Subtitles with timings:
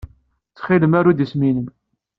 [0.51, 1.67] Ttxil-m, aru-d isem-nnem.